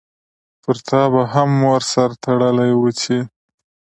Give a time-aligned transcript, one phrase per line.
[0.63, 3.17] پرتا به هم مور سر تړلی وو چی